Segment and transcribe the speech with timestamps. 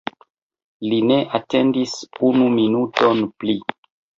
[0.93, 1.93] Li ne atendis
[2.31, 3.61] unu momenton pli.